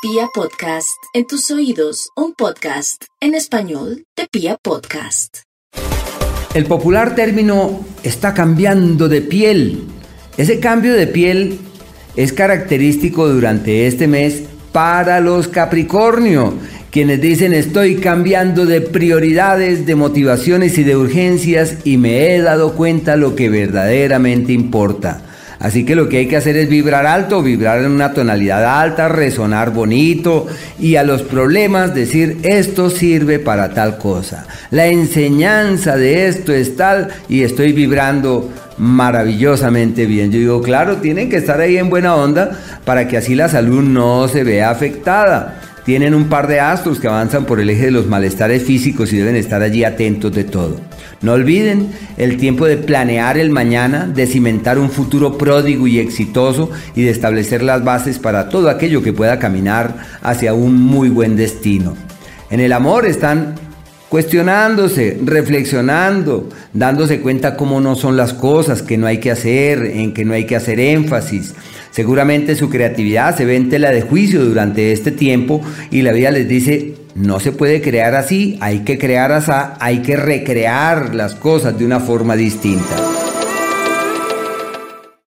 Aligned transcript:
Pia 0.00 0.28
Podcast, 0.32 0.96
en 1.12 1.26
tus 1.26 1.50
oídos, 1.50 2.10
un 2.14 2.32
podcast 2.32 3.02
en 3.20 3.34
español 3.34 4.04
de 4.16 4.28
Pia 4.30 4.56
Podcast. 4.62 5.38
El 6.54 6.66
popular 6.66 7.16
término 7.16 7.84
está 8.04 8.32
cambiando 8.32 9.08
de 9.08 9.22
piel. 9.22 9.82
Ese 10.36 10.60
cambio 10.60 10.94
de 10.94 11.08
piel 11.08 11.58
es 12.14 12.32
característico 12.32 13.26
durante 13.28 13.88
este 13.88 14.06
mes 14.06 14.44
para 14.70 15.18
los 15.18 15.48
Capricornio, 15.48 16.54
quienes 16.92 17.20
dicen 17.20 17.52
estoy 17.52 17.96
cambiando 17.96 18.66
de 18.66 18.80
prioridades, 18.80 19.84
de 19.84 19.96
motivaciones 19.96 20.78
y 20.78 20.84
de 20.84 20.96
urgencias 20.96 21.78
y 21.82 21.96
me 21.96 22.36
he 22.36 22.40
dado 22.40 22.74
cuenta 22.74 23.16
lo 23.16 23.34
que 23.34 23.48
verdaderamente 23.48 24.52
importa. 24.52 25.27
Así 25.60 25.84
que 25.84 25.96
lo 25.96 26.08
que 26.08 26.18
hay 26.18 26.28
que 26.28 26.36
hacer 26.36 26.56
es 26.56 26.68
vibrar 26.68 27.06
alto, 27.06 27.42
vibrar 27.42 27.80
en 27.80 27.90
una 27.90 28.12
tonalidad 28.12 28.80
alta, 28.80 29.08
resonar 29.08 29.72
bonito 29.72 30.46
y 30.78 30.96
a 30.96 31.02
los 31.02 31.22
problemas 31.22 31.94
decir 31.94 32.38
esto 32.44 32.90
sirve 32.90 33.38
para 33.40 33.74
tal 33.74 33.98
cosa. 33.98 34.46
La 34.70 34.86
enseñanza 34.86 35.96
de 35.96 36.28
esto 36.28 36.52
es 36.52 36.76
tal 36.76 37.08
y 37.28 37.42
estoy 37.42 37.72
vibrando 37.72 38.48
maravillosamente 38.78 40.06
bien. 40.06 40.30
Yo 40.30 40.38
digo, 40.38 40.62
claro, 40.62 40.98
tienen 40.98 41.28
que 41.28 41.36
estar 41.36 41.60
ahí 41.60 41.76
en 41.76 41.90
buena 41.90 42.14
onda 42.14 42.52
para 42.84 43.08
que 43.08 43.16
así 43.16 43.34
la 43.34 43.48
salud 43.48 43.82
no 43.82 44.28
se 44.28 44.44
vea 44.44 44.70
afectada. 44.70 45.60
Tienen 45.88 46.14
un 46.14 46.28
par 46.28 46.48
de 46.48 46.60
astros 46.60 47.00
que 47.00 47.08
avanzan 47.08 47.46
por 47.46 47.60
el 47.60 47.70
eje 47.70 47.86
de 47.86 47.90
los 47.90 48.06
malestares 48.06 48.62
físicos 48.62 49.10
y 49.10 49.16
deben 49.16 49.36
estar 49.36 49.62
allí 49.62 49.84
atentos 49.84 50.30
de 50.34 50.44
todo. 50.44 50.78
No 51.22 51.32
olviden 51.32 51.90
el 52.18 52.36
tiempo 52.36 52.66
de 52.66 52.76
planear 52.76 53.38
el 53.38 53.48
mañana, 53.48 54.06
de 54.06 54.26
cimentar 54.26 54.78
un 54.78 54.90
futuro 54.90 55.38
pródigo 55.38 55.86
y 55.86 55.98
exitoso 55.98 56.70
y 56.94 57.04
de 57.04 57.10
establecer 57.10 57.62
las 57.62 57.84
bases 57.84 58.18
para 58.18 58.50
todo 58.50 58.68
aquello 58.68 59.02
que 59.02 59.14
pueda 59.14 59.38
caminar 59.38 59.96
hacia 60.20 60.52
un 60.52 60.74
muy 60.74 61.08
buen 61.08 61.36
destino. 61.36 61.96
En 62.50 62.60
el 62.60 62.74
amor 62.74 63.06
están 63.06 63.54
cuestionándose, 64.08 65.18
reflexionando, 65.24 66.48
dándose 66.72 67.20
cuenta 67.20 67.56
cómo 67.56 67.80
no 67.80 67.94
son 67.94 68.16
las 68.16 68.32
cosas, 68.32 68.82
que 68.82 68.96
no 68.96 69.06
hay 69.06 69.18
que 69.18 69.30
hacer, 69.30 69.84
en 69.84 70.14
que 70.14 70.24
no 70.24 70.34
hay 70.34 70.44
que 70.44 70.56
hacer 70.56 70.80
énfasis. 70.80 71.54
Seguramente 71.90 72.54
su 72.54 72.70
creatividad 72.70 73.36
se 73.36 73.44
ve 73.44 73.56
en 73.56 73.68
tela 73.68 73.90
de 73.90 74.02
juicio 74.02 74.44
durante 74.44 74.92
este 74.92 75.10
tiempo 75.10 75.60
y 75.90 76.02
la 76.02 76.12
vida 76.12 76.30
les 76.30 76.48
dice, 76.48 76.94
no 77.14 77.40
se 77.40 77.52
puede 77.52 77.80
crear 77.82 78.14
así, 78.14 78.56
hay 78.60 78.80
que 78.80 78.98
crear 78.98 79.32
así, 79.32 79.52
hay 79.80 80.02
que 80.02 80.16
recrear 80.16 81.14
las 81.14 81.34
cosas 81.34 81.78
de 81.78 81.84
una 81.84 82.00
forma 82.00 82.36
distinta. 82.36 83.07